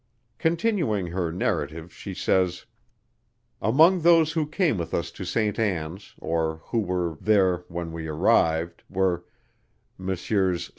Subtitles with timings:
[0.39, 2.65] Continuing her narrative, she says:
[3.61, 5.59] Among those who came with us to St.
[5.59, 9.25] Ann's, or who were there when we arrived were
[9.99, 10.69] Messrs.